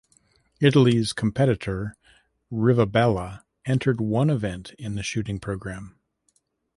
Italy's 0.59 1.13
competitor, 1.13 1.95
Rivabella, 2.51 3.43
entered 3.65 4.01
one 4.01 4.31
event 4.31 4.73
in 4.79 4.95
the 4.95 5.03
shooting 5.03 5.39
program. 5.39 5.99